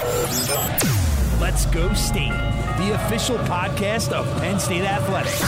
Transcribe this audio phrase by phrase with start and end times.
[0.00, 2.30] Let's Go State,
[2.78, 5.42] the official podcast of Penn State Athletics.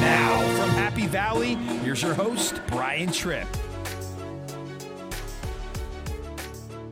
[0.00, 3.48] Now, from Happy Valley, here's your host, Brian Tripp.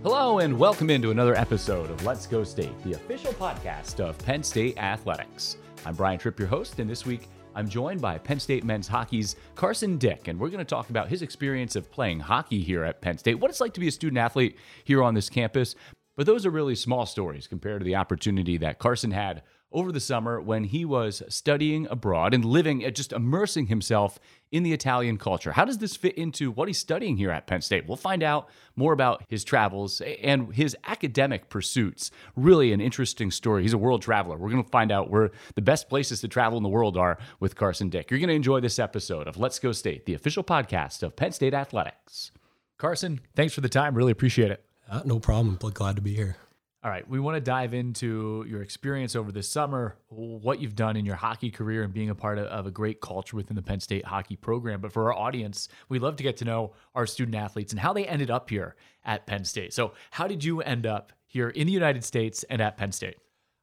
[0.03, 4.43] Hello, and welcome into another episode of Let's Go State, the official podcast of Penn
[4.43, 5.59] State Athletics.
[5.87, 9.37] I'm Brian Tripp, your host, and this week I'm joined by Penn State men's hockey's
[9.55, 13.01] Carson Dyck, and we're going to talk about his experience of playing hockey here at
[13.01, 15.75] Penn State, what it's like to be a student athlete here on this campus.
[16.17, 20.01] But those are really small stories compared to the opportunity that Carson had over the
[20.01, 24.19] summer when he was studying abroad and living, uh, just immersing himself
[24.51, 25.53] in the Italian culture.
[25.53, 27.87] How does this fit into what he's studying here at Penn State?
[27.87, 32.11] We'll find out more about his travels and his academic pursuits.
[32.37, 33.63] Really an interesting story.
[33.63, 34.37] He's a world traveler.
[34.37, 37.19] We're going to find out where the best places to travel in the world are
[37.41, 38.11] with Carson Dyck.
[38.11, 41.33] You're going to enjoy this episode of Let's Go State, the official podcast of Penn
[41.33, 42.31] State Athletics.
[42.79, 43.95] Carson, thanks for the time.
[43.95, 44.65] Really appreciate it.
[44.91, 45.57] Uh, no problem.
[45.57, 46.37] Glad to be here.
[46.85, 50.97] All right, we want to dive into your experience over this summer, what you've done
[50.97, 53.79] in your hockey career, and being a part of, a great culture within the Penn
[53.79, 54.81] State hockey program.
[54.81, 57.93] But for our audience, we'd love to get to know our student athletes and how
[57.93, 59.73] they ended up here at Penn State.
[59.73, 63.19] So, how did you end up here in the United States and at Penn State?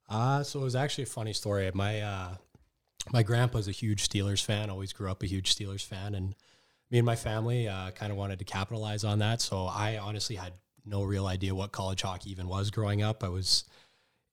[0.07, 1.69] Uh, so it was actually a funny story.
[1.73, 2.35] My uh,
[3.11, 4.69] my grandpa's a huge Steelers fan.
[4.69, 6.35] Always grew up a huge Steelers fan, and
[6.89, 9.41] me and my family uh, kind of wanted to capitalize on that.
[9.41, 10.53] So I honestly had
[10.85, 13.23] no real idea what college hockey even was growing up.
[13.23, 13.65] I was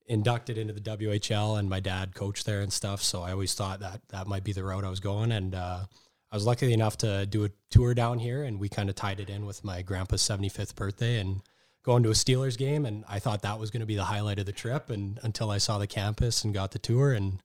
[0.06, 3.02] inducted into the WHL, and my dad coached there and stuff.
[3.02, 5.33] So I always thought that that might be the route I was going.
[5.33, 5.84] And uh,
[6.30, 9.20] I was lucky enough to do a tour down here, and we kind of tied
[9.20, 11.42] it in with my grandpa's 75th birthday and
[11.83, 12.84] going to a Steelers game.
[12.84, 14.91] And I thought that was going to be the highlight of the trip.
[14.91, 17.41] And until I saw the campus and got the tour, and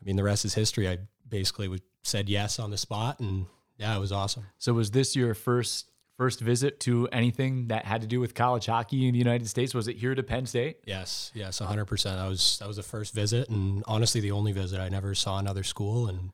[0.00, 0.88] I mean, the rest is history.
[0.88, 4.46] I basically said yes on the spot, and yeah, it was awesome.
[4.58, 8.66] So was this your first first visit to anything that had to do with college
[8.66, 9.72] hockey in the United States?
[9.72, 10.78] Was it here to Penn State?
[10.84, 12.02] Yes, yes, 100%.
[12.02, 14.80] That was that was the first visit and honestly the only visit.
[14.80, 16.32] I never saw another school and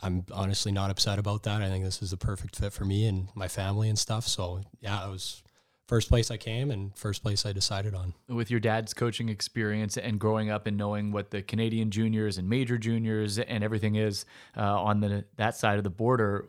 [0.00, 1.62] I'm honestly not upset about that.
[1.62, 4.26] I think this is the perfect fit for me and my family and stuff.
[4.26, 5.42] So, yeah, it was
[5.86, 8.14] first place I came and first place I decided on.
[8.28, 12.48] With your dad's coaching experience and growing up and knowing what the Canadian juniors and
[12.48, 16.48] major juniors and everything is uh, on the that side of the border,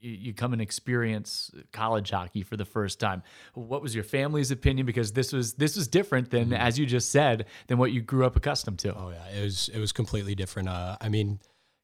[0.00, 3.22] you come and experience college hockey for the first time.
[3.54, 4.86] What was your family's opinion?
[4.86, 6.54] Because this was this was different than, mm-hmm.
[6.54, 8.94] as you just said, than what you grew up accustomed to.
[8.94, 10.68] Oh yeah, it was it was completely different.
[10.68, 11.40] Uh, I mean,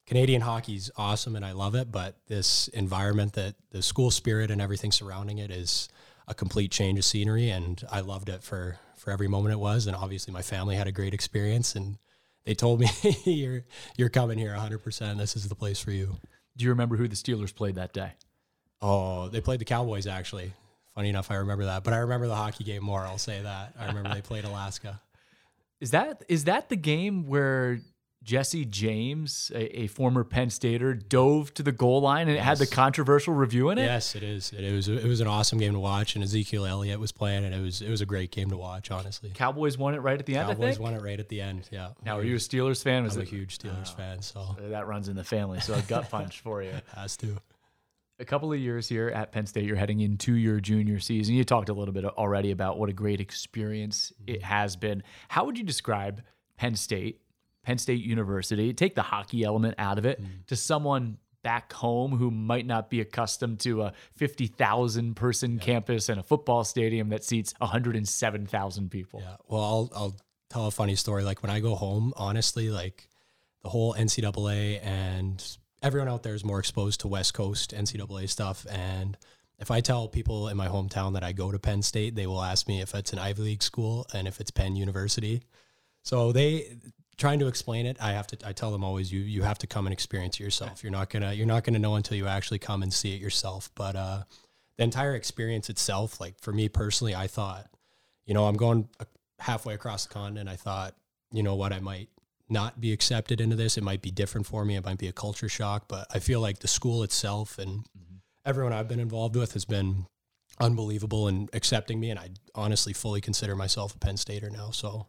[0.06, 4.60] Canadian hockey's awesome and I love it, but this environment that the school spirit and
[4.60, 5.88] everything surrounding it is
[6.26, 9.86] a complete change of scenery, and I loved it for for every moment it was.
[9.86, 11.98] And obviously, my family had a great experience, and
[12.44, 12.88] they told me
[13.24, 13.64] you're
[13.96, 14.78] you're coming here 100.
[14.78, 16.16] percent This is the place for you.
[16.56, 18.12] Do you remember who the Steelers played that day?
[18.80, 20.52] Oh, they played the Cowboys actually.
[20.94, 23.00] Funny enough, I remember that, but I remember the hockey game more.
[23.00, 23.74] I'll say that.
[23.78, 25.00] I remember they played Alaska.
[25.80, 27.80] Is that is that the game where
[28.24, 32.42] Jesse James, a, a, former Penn Stater, dove to the goal line and yes.
[32.42, 33.84] it had the controversial review in it.
[33.84, 34.50] Yes, it is.
[34.52, 34.88] It, it, was.
[34.88, 37.82] It was an awesome game to watch, and Ezekiel Elliott was playing, and it was.
[37.82, 38.90] It was a great game to watch.
[38.90, 40.48] Honestly, Cowboys won it right at the end.
[40.48, 41.68] Cowboys won it right at the end.
[41.70, 41.90] Yeah.
[42.04, 43.04] Now, are you a Steelers fan?
[43.04, 43.28] Was I'm it?
[43.28, 44.22] a huge Steelers oh, fan.
[44.22, 45.60] So that runs in the family.
[45.60, 46.72] So a gut punch for you.
[46.94, 47.36] Has to.
[48.20, 51.34] A couple of years here at Penn State, you're heading into your junior season.
[51.34, 54.44] You talked a little bit already about what a great experience it mm-hmm.
[54.44, 55.02] has been.
[55.28, 56.22] How would you describe
[56.56, 57.20] Penn State
[57.64, 60.46] Penn State University, take the hockey element out of it, mm.
[60.46, 65.60] to someone back home who might not be accustomed to a 50,000 person yeah.
[65.60, 69.20] campus and a football stadium that seats 107,000 people.
[69.22, 69.36] Yeah.
[69.46, 70.16] Well, I'll, I'll
[70.50, 71.22] tell a funny story.
[71.22, 73.08] Like when I go home, honestly, like
[73.62, 78.66] the whole NCAA and everyone out there is more exposed to West Coast NCAA stuff.
[78.70, 79.16] And
[79.58, 82.42] if I tell people in my hometown that I go to Penn State, they will
[82.42, 85.42] ask me if it's an Ivy League school and if it's Penn University.
[86.02, 86.76] So they
[87.16, 88.38] trying to explain it, I have to.
[88.46, 90.82] I tell them always, you you have to come and experience it yourself.
[90.82, 93.70] You're not gonna you're not gonna know until you actually come and see it yourself.
[93.74, 94.22] But uh,
[94.76, 97.66] the entire experience itself, like for me personally, I thought,
[98.26, 98.88] you know, I'm going
[99.38, 100.48] halfway across the continent.
[100.48, 100.94] I thought,
[101.32, 102.08] you know what, I might
[102.48, 103.76] not be accepted into this.
[103.78, 104.76] It might be different for me.
[104.76, 105.84] It might be a culture shock.
[105.88, 108.16] But I feel like the school itself and mm-hmm.
[108.44, 110.06] everyone I've been involved with has been
[110.60, 112.10] unbelievable in accepting me.
[112.10, 114.70] And I honestly fully consider myself a Penn Stater now.
[114.70, 115.06] So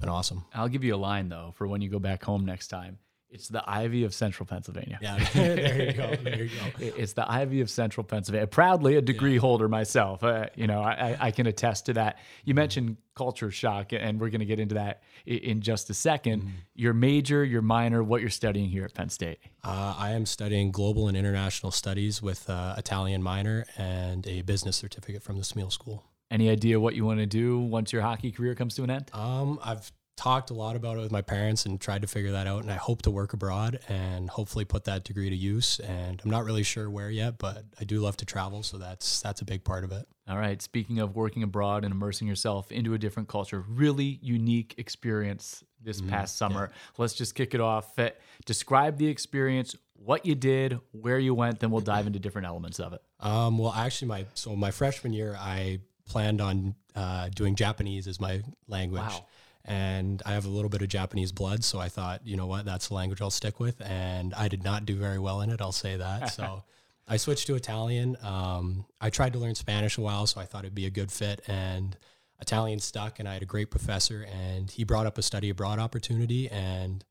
[0.00, 0.44] been awesome.
[0.54, 2.98] I'll give you a line though for when you go back home next time.
[3.30, 4.98] It's the Ivy of Central Pennsylvania.
[5.02, 6.14] Yeah, there you go.
[6.16, 6.64] There you go.
[6.96, 8.46] It's the Ivy of Central Pennsylvania.
[8.46, 10.24] Proudly a degree holder myself.
[10.24, 12.16] Uh, you know, I, I- I can attest to that.
[12.46, 16.38] You mentioned culture shock, and we're going to get into that in just a 2nd
[16.38, 16.48] Mm-hmm.
[16.74, 19.40] Your major, your minor, what you're studying here at Penn State.
[19.62, 24.76] Uh, I am studying global and international studies with uh, Italian minor and a business
[24.76, 26.02] certificate from the Smeal School.
[26.30, 29.10] Any idea what you want to do once your hockey career comes to an end?
[29.14, 32.46] Um, I've talked a lot about it with my parents and tried to figure that
[32.46, 35.78] out, and I hope to work abroad and hopefully put that degree to use.
[35.80, 39.22] And I'm not really sure where yet, but I do love to travel, so that's
[39.22, 40.06] that's a big part of it.
[40.28, 40.60] All right.
[40.60, 46.02] Speaking of working abroad and immersing yourself into a different culture, really unique experience this
[46.02, 46.70] past summer.
[46.98, 47.96] Let's just kick it off.
[48.44, 52.78] Describe the experience, what you did, where you went, then we'll dive into different elements
[52.80, 53.00] of it.
[53.20, 58.20] Um, well, actually, my so my freshman year, I planned on uh, doing Japanese as
[58.20, 59.26] my language, Wow.
[59.64, 62.64] and I have a little bit of Japanese blood, so I thought, you know what,
[62.64, 63.80] that's the language I'll stick with.
[63.80, 65.60] And I did not do very well in it.
[65.60, 66.32] I'll say that.
[66.32, 66.64] So
[67.08, 68.16] I switched to Italian.
[68.22, 71.12] Um, I tried to learn Spanish a while, so I thought it'd be a good
[71.12, 71.96] fit, and
[72.40, 73.18] Italian stuck.
[73.18, 77.04] And I had a great professor, and he brought up a study abroad opportunity, and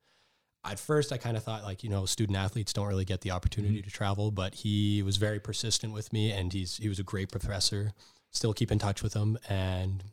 [0.66, 3.32] at first I kind of thought like, you know, student athletes don't really get the
[3.32, 7.04] opportunity to travel, but he was very persistent with me and he's he was a
[7.04, 7.94] great professor.
[8.38, 10.04] Still keep in touch with him and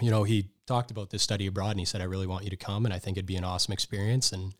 [0.00, 2.50] you know, he talked about this study abroad and he said I really want you
[2.50, 4.54] to come and I think it'd be an awesome experience and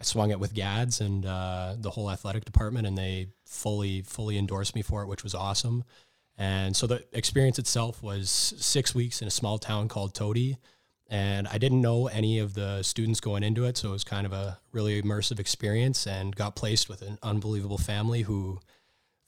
[0.00, 4.36] I swung it with Gads and uh, the whole athletic department and they fully fully
[4.36, 5.84] endorsed me for it, which was awesome.
[6.36, 10.58] And so the experience itself was 6 weeks in a small town called Todi
[11.12, 14.24] and I didn't know any of the students going into it, so it was kind
[14.24, 16.06] of a really immersive experience.
[16.06, 18.60] And got placed with an unbelievable family who,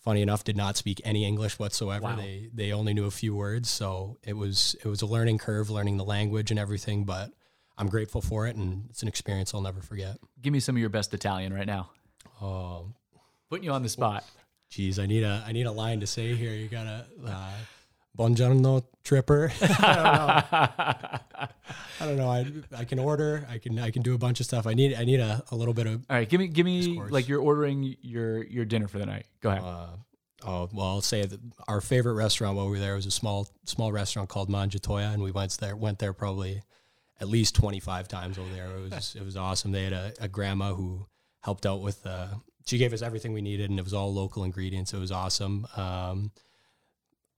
[0.05, 2.05] funny enough, did not speak any English whatsoever.
[2.05, 2.17] Wow.
[2.17, 5.71] They they only knew a few words, so it was it was a learning curve,
[5.71, 7.05] learning the language and everything.
[7.05, 7.33] But
[7.79, 10.19] I'm grateful for it, and it's an experience I'll never forget.
[10.41, 11.91] Give me some of your best Italian right now.
[12.41, 12.93] Oh,
[13.49, 14.25] Putting you on the spot.
[14.71, 16.53] geez, I need a I need a line to say here.
[16.53, 17.07] You gotta.
[17.27, 17.51] Uh,
[18.17, 19.51] Buongiorno, tripper.
[19.61, 21.19] I
[22.15, 22.31] don't know.
[22.31, 23.47] I, I can order.
[23.51, 24.67] I can I can do a bunch of stuff.
[24.67, 26.97] I need I need a, a little bit of All right, give me give me
[26.97, 27.11] course.
[27.11, 29.27] like you're ordering your your dinner for the night.
[29.41, 29.63] Go ahead.
[29.63, 29.87] uh,
[30.47, 33.49] oh well I'll say that our favorite restaurant while we were there was a small
[33.65, 36.63] small restaurant called Mangiatoya and we went there went there probably
[37.21, 40.29] at least 25 times over there it was it was awesome they had a, a
[40.29, 41.07] grandma who
[41.43, 42.27] helped out with uh,
[42.67, 45.67] she gave us everything we needed and it was all local ingredients it was awesome
[45.77, 46.31] um,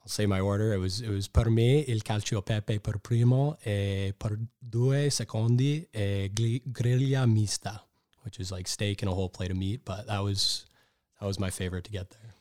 [0.07, 3.59] I'll say my order it was it was per me il calcio pepe per primo
[3.65, 7.85] eh, e per due secondi e gli- griglia mista
[8.23, 10.67] which is like steak and a whole plate of meat but that was
[11.21, 12.35] that was my favorite to get there.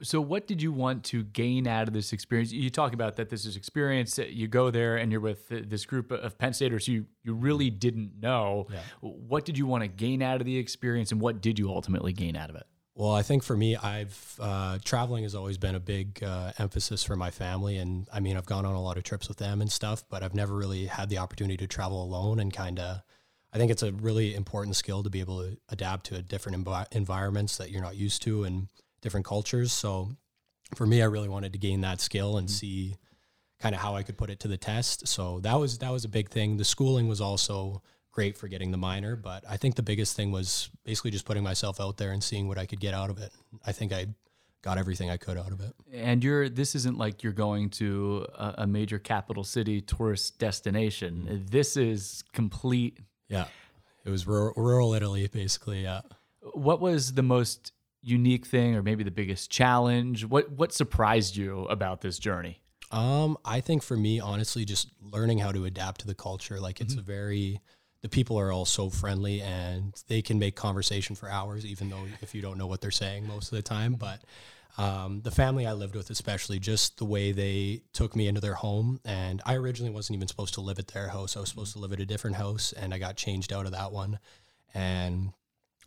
[0.00, 2.52] So, what did you want to gain out of this experience?
[2.52, 4.16] You talk about that this is experience.
[4.18, 7.78] You go there and you're with this group of Penn Staters you you really mm-hmm.
[7.78, 8.68] didn't know.
[8.70, 8.78] Yeah.
[9.00, 12.12] What did you want to gain out of the experience, and what did you ultimately
[12.12, 12.66] gain out of it?
[12.98, 17.04] Well, I think for me, I've uh, traveling has always been a big uh, emphasis
[17.04, 19.60] for my family, and I mean, I've gone on a lot of trips with them
[19.60, 23.02] and stuff, but I've never really had the opportunity to travel alone and kind of.
[23.52, 26.64] I think it's a really important skill to be able to adapt to a different
[26.64, 28.66] envi- environments that you're not used to and
[29.00, 29.70] different cultures.
[29.72, 30.10] So,
[30.74, 32.96] for me, I really wanted to gain that skill and see
[33.60, 35.06] kind of how I could put it to the test.
[35.06, 36.56] So that was that was a big thing.
[36.56, 37.80] The schooling was also
[38.12, 41.42] great for getting the minor, but I think the biggest thing was basically just putting
[41.42, 43.32] myself out there and seeing what I could get out of it.
[43.64, 44.06] I think I
[44.62, 45.72] got everything I could out of it.
[45.92, 51.46] And you're this isn't like you're going to a, a major capital city tourist destination.
[51.50, 52.98] This is complete.
[53.28, 53.46] Yeah.
[54.04, 56.00] It was rural, rural Italy basically, yeah.
[56.54, 60.24] What was the most unique thing, or maybe the biggest challenge?
[60.24, 62.60] What what surprised you about this journey?
[62.90, 66.58] Um, I think for me, honestly, just learning how to adapt to the culture.
[66.58, 67.60] Like it's a very,
[68.02, 72.06] the people are all so friendly and they can make conversation for hours, even though
[72.22, 73.94] if you don't know what they're saying most of the time.
[73.94, 74.20] But
[74.76, 78.54] um, the family I lived with, especially, just the way they took me into their
[78.54, 79.00] home.
[79.04, 81.36] And I originally wasn't even supposed to live at their house.
[81.36, 83.72] I was supposed to live at a different house, and I got changed out of
[83.72, 84.20] that one.
[84.72, 85.32] And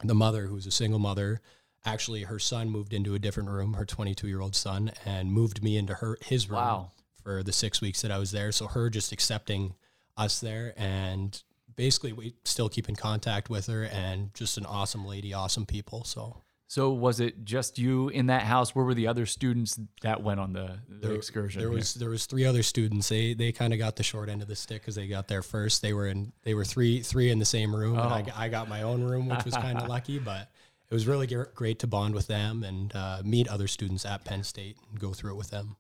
[0.04, 1.40] the mother, who's a single mother,
[1.86, 5.64] actually her son moved into a different room, her 22 year old son, and moved
[5.64, 6.92] me into her his room Wow.
[7.24, 8.52] for the six weeks that I was there.
[8.52, 9.76] So her just accepting
[10.18, 11.42] us there and
[11.76, 16.04] basically we still keep in contact with her and just an awesome lady, awesome people.
[16.04, 16.38] So
[16.68, 18.74] So was it just you in that house?
[18.76, 21.60] Where were the other students that went on the, the excursion?
[21.62, 21.78] there here?
[21.78, 23.10] was there was three other students.
[23.10, 25.42] They they kind of got the short end of the stick because they got there
[25.44, 25.82] first.
[25.82, 28.34] They were in they were three three in the same room, and I, Oh.
[28.44, 30.50] I got my own room, which was kind of lucky, but.
[30.92, 34.44] It was really great to bond with them and uh, meet other students at Penn
[34.44, 35.78] State and go through it with them.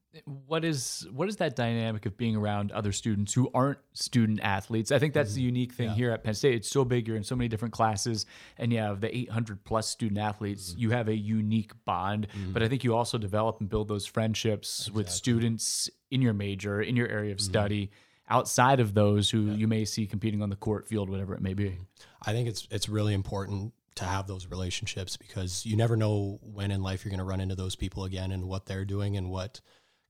[0.48, 4.90] What is what is that dynamic of being around other students who aren't student athletes?
[4.90, 5.48] I think that's the mm-hmm.
[5.48, 6.56] unique thing here at Penn State.
[6.56, 7.10] It's so big.
[7.10, 8.26] You're in so many different classes,
[8.58, 10.72] and you have the 800 plus student athletes.
[10.72, 10.80] Mm-hmm.
[10.80, 12.54] You have a unique bond, mm-hmm.
[12.54, 16.82] but I think you also develop and build those friendships with students in your major,
[16.82, 17.92] in your area of study,
[18.30, 21.54] outside of those who you may see competing on the court, field, whatever it may
[21.54, 21.78] be.
[22.26, 26.72] I think it's it's really important to have those relationships because you never know when
[26.72, 29.30] in life you're going to run into those people again and what they're doing and
[29.30, 29.60] what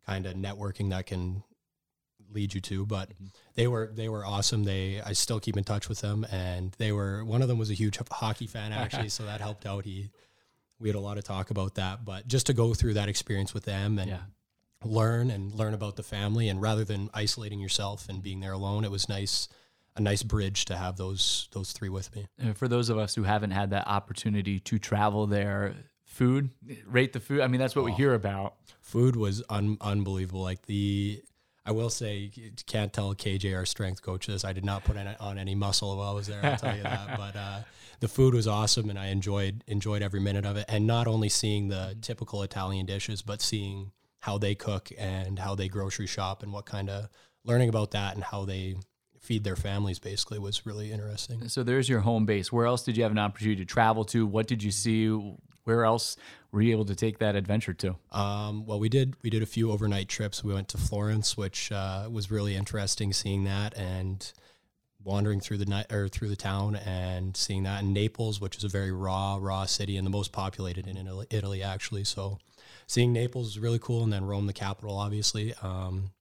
[0.06, 1.44] kind of networking that can
[2.32, 2.86] lead you to.
[2.86, 3.26] But mm-hmm.
[3.56, 4.64] they were they were awesome.
[4.64, 7.70] They I still keep in touch with them and they were one of them was
[7.72, 9.86] a huge hockey fan actually so that helped out.
[9.86, 10.12] He
[10.80, 13.54] we had a lot of talk about that but just to go through that experience
[13.54, 14.22] with them and Yeah.
[14.84, 18.84] learn and learn about the family and rather than isolating yourself and being there alone
[18.84, 19.48] it was nice
[19.96, 23.16] a nice bridge to have those those three with me Uh, for those of us
[23.16, 26.50] who haven't had that opportunity to travel there, food,
[26.86, 27.42] rate the food.
[27.42, 28.56] I mean, that's what we hear about.
[28.82, 30.42] food was un- unbelievable.
[30.42, 31.22] Like the,
[31.66, 32.32] I will say,
[32.66, 34.44] can't tell KJ our strength coach this.
[34.44, 36.40] I did not put on any muscle while I was there.
[36.44, 37.18] I'll tell you that.
[37.18, 37.60] But uh,
[38.00, 40.66] the food was awesome, and I enjoyed enjoyed every minute of it.
[40.68, 45.56] And not only seeing the typical Italian dishes, but seeing how they cook and how
[45.56, 47.10] they grocery shop and what kind of
[47.44, 48.76] learning about that and how they
[49.22, 51.48] feed their families basically was really interesting.
[51.48, 52.52] So there's your home base.
[52.52, 54.26] Where else did you have an opportunity to travel to?
[54.26, 55.08] What did you see?
[55.64, 56.18] Where else
[56.52, 57.96] were you able to take that adventure to?
[58.12, 60.44] Um, well, we did we did a few overnight trips.
[60.44, 64.32] We went to Florence, which uh, was really interesting seeing that and
[65.04, 67.84] wandering through the night or through the town and seeing that.
[67.84, 71.28] in Naples, which is a very raw, raw city and the most populated in Italy,
[71.30, 72.04] Italy actually.
[72.04, 72.40] So
[72.88, 75.54] seeing Naples was really cool, and then Rome, the capital, obviously.
[75.62, 76.12] Um,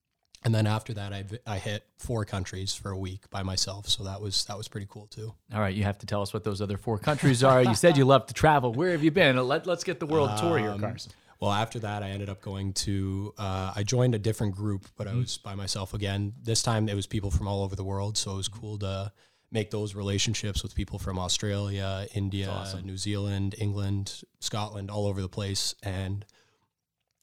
[0.44, 3.88] and then after that, I I hit four countries for a week by myself.
[3.88, 5.34] So that was that was pretty cool too.
[5.54, 7.62] All right, you have to tell us what those other four countries are.
[7.62, 8.72] You said you love to travel.
[8.72, 9.36] Where have you been?
[9.36, 11.12] Let, let's get the world tour here, Carson.
[11.40, 13.32] Well, after that, I ended up going to.
[13.38, 15.16] Uh, I joined a different group, but Mm-hmm.
[15.16, 16.34] I was by myself again.
[16.42, 19.10] This time, it was people from all over the world, so it was cool to
[19.50, 25.28] make those relationships with people from Australia, India, New Zealand, England, Scotland, all over the
[25.30, 26.24] place, and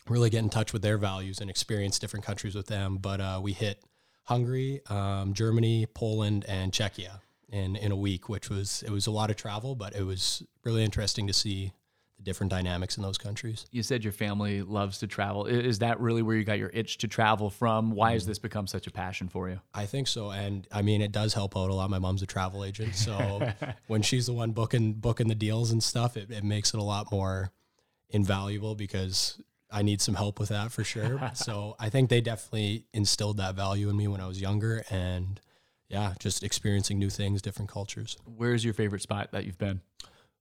[0.10, 2.98] really get in touch with their values and experience different countries with them.
[2.98, 3.84] But uh, we hit
[4.24, 9.12] Hungary, um, Germany, Poland, and Czechia in in a week, which was it was a
[9.12, 11.72] lot of travel, but it was really interesting to see
[12.18, 13.68] the different dynamics in those countries.
[13.72, 15.46] You said your family loves to travel.
[15.46, 17.92] Is that really where you got your itch to travel from?
[17.92, 18.14] Why Mm-hmm.
[18.16, 19.62] has this become such a passion for you?
[19.74, 21.90] I think so, and I mean it does help out a lot.
[21.90, 23.48] My mom's a travel agent, so
[23.88, 26.84] when she's the one booking booking the deals and stuff, it, it makes it a
[26.84, 27.52] lot more
[28.10, 29.40] invaluable because
[29.72, 31.32] I need some help with that for sure.
[31.34, 35.40] so I think they definitely instilled that value in me when I was younger, and
[35.90, 38.18] yeah, just experiencing new things, different cultures.
[38.26, 39.82] Where's your favorite spot that you've been?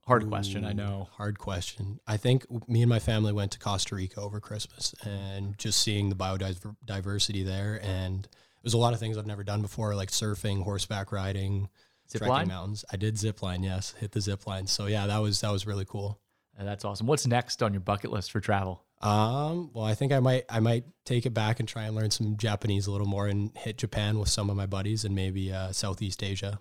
[0.07, 1.09] Hard question, I know.
[1.17, 1.99] Hard question.
[2.07, 6.11] I think me and my family went to Costa Rica over Christmas and just seeing
[6.11, 7.81] the biodiversity there.
[7.83, 11.69] And it was a lot of things I've never done before, like surfing, horseback riding,
[12.09, 12.49] Zip trekking line?
[12.49, 12.85] mountains.
[12.93, 14.69] I did zip line, yes, hit the zip line.
[14.69, 16.21] So yeah, that was that was really cool.
[16.59, 17.09] Uh, That's awesome.
[17.09, 18.85] What's next on your bucket list for travel?
[19.03, 22.11] Um, well, I think I might I might take it back and try and learn
[22.11, 25.53] some Japanese a little more and hit Japan with some of my buddies and maybe
[25.53, 26.59] uh, Southeast Asia.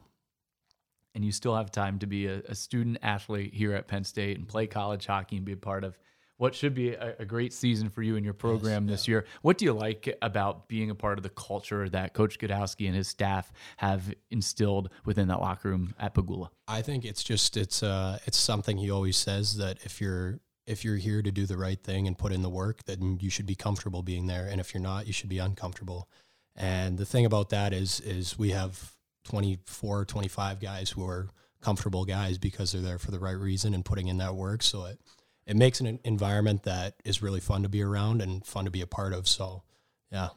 [1.16, 4.38] and you still have time to be a, a student athlete here at Penn State
[4.38, 5.98] and play college hockey and be a part of
[6.38, 9.26] what should be a, a great season for you and your program this year.
[9.42, 12.96] What do you like about being a part of the culture that Coach Gadowsky and
[12.96, 16.50] his staff have instilled within that locker room at Pegula?
[16.68, 20.84] I think it's just it's uh it's something he always says that if you're if
[20.84, 23.46] you're here to do the right thing and put in the work, then you should
[23.46, 24.48] be comfortable being there.
[24.48, 26.10] And if you're not, you should be uncomfortable.
[26.56, 28.94] And the thing about that is is we have
[29.26, 31.30] 24, 25 guys who are
[31.62, 34.64] comfortable guys because they're there for the right reason and putting in that work.
[34.64, 35.00] So it
[35.46, 38.82] it makes an environment that is really fun to be around and fun to be
[38.82, 39.28] a part of.
[39.28, 39.64] So
[40.12, 40.30] yeah.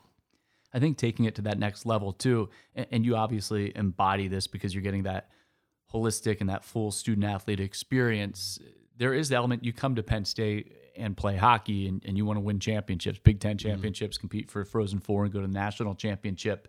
[0.73, 4.47] I think taking it to that next level too, and, and you obviously embody this
[4.47, 5.31] because you're getting that
[5.93, 8.59] holistic and that full student athlete experience.
[8.99, 12.27] There is the element you come to Penn State and play hockey and, and you
[12.27, 13.69] want to win championships, Big Ten mm-hmm.
[13.69, 16.69] championships, compete for Frozen Four and go to the national championship.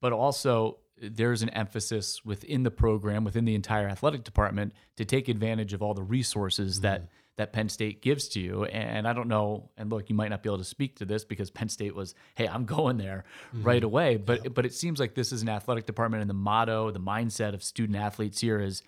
[0.00, 5.28] But also, there's an emphasis within the program, within the entire athletic department, to take
[5.28, 7.10] advantage of all the resources that mm-hmm.
[7.36, 8.64] that Penn State gives to you.
[8.64, 11.24] And I don't know, and look, you might not be able to speak to this
[11.24, 13.64] because Penn State was, hey, I'm going there mm-hmm.
[13.64, 14.16] right away.
[14.16, 17.54] But but it seems like this is an athletic department and the motto, the mindset
[17.54, 18.82] of student athletes here is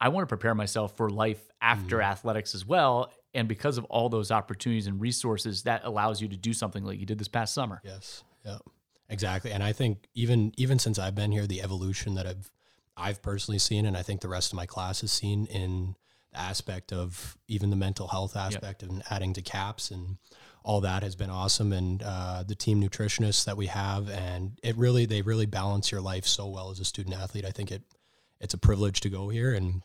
[0.00, 3.12] I want to prepare myself for life after athletics as well.
[3.32, 6.98] And because of all those opportunities and resources, that allows you to do something like
[6.98, 7.80] you did this past summer.
[7.84, 8.22] Yes.
[8.44, 8.58] Yeah.
[9.08, 9.52] Exactly.
[9.52, 12.50] And I think even even since I've been here, the evolution that I've
[12.96, 15.96] I've personally seen, and I think the rest of my class has seen in
[16.32, 20.16] the aspect of even the mental health aspect and adding to caps and
[20.64, 21.72] all that has been awesome.
[21.72, 26.00] And uh, the team nutritionists that we have, and it really they really balance your
[26.00, 27.44] life so well as a student athlete.
[27.44, 27.82] I think it
[28.44, 29.82] it's a privilege to go here, and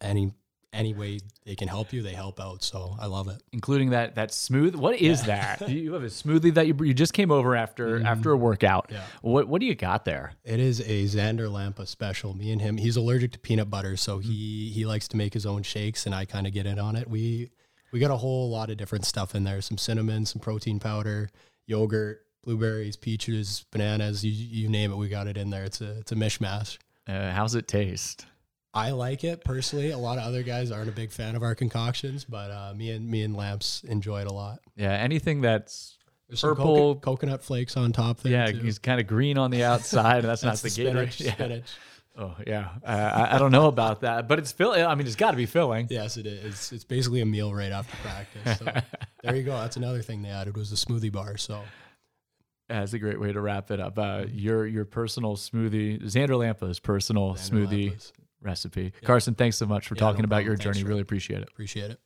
[0.00, 0.32] any
[0.72, 2.62] any way they can help you, they help out.
[2.62, 3.42] So I love it.
[3.52, 4.74] including that that smooth.
[4.74, 5.68] What is that?
[5.68, 8.06] you have a smoothie that you you just came over after mm-hmm.
[8.06, 8.90] after a workout.
[8.92, 9.02] Yeah.
[9.22, 10.34] What what do you got there?
[10.44, 12.34] It is a Xander Lamppa special.
[12.34, 14.22] Me and him, he's allergic to peanut butter, so mm.
[14.22, 16.94] he he likes to make his own shakes, and I kind of get in on
[16.94, 17.08] it.
[17.08, 17.50] We
[17.92, 21.30] we got a whole lot of different stuff in there: some cinnamon, some protein powder,
[21.66, 24.24] yogurt, blueberries, peaches, bananas.
[24.24, 25.64] You, you name it, we got it in there.
[25.64, 26.78] It's a it's a mishmash.
[27.08, 28.26] Uh, how's it taste?
[28.74, 29.90] I like it personally.
[29.92, 32.90] A lot of other guys aren't a big fan of our concoctions, but uh, me
[32.90, 34.58] and me and Lamps enjoy it a lot.
[34.76, 35.96] Yeah, anything that's
[36.28, 38.32] There's some Purple- coco- coconut flakes on top there.
[38.32, 38.58] yeah, too.
[38.58, 41.18] he's kind of green on the outside, and that's, That's not the the, spinach.
[41.18, 41.62] Gatorade.
[42.18, 42.22] Yeah.
[42.22, 42.88] Oh yeah, uh,
[43.30, 44.82] I, I don't know about that, but it's filling.
[44.82, 45.86] I mean, it's got to be filling.
[45.90, 46.46] Yes, it is.
[46.46, 48.58] It's, it's basically a meal right after practice.
[48.58, 48.64] So
[49.22, 49.52] there you go.
[49.58, 51.36] That's another thing they added was the smoothie bar.
[51.36, 51.62] So
[52.68, 53.98] That's a great way to wrap it up.
[53.98, 58.12] Uh, your your personal smoothie, Xander Lamppa's personal Xander smoothie Lampa's.
[58.42, 58.92] recipe.
[59.04, 60.46] Carson, thanks so much for Yeah, talking no about problem.
[60.46, 60.88] your Thanks journey.
[60.88, 61.48] Really appreciate it.
[61.48, 62.00] appreciate it.